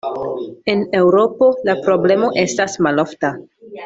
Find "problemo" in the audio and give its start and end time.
1.83-2.31